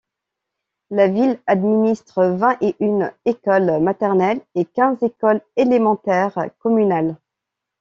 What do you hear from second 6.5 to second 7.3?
communales.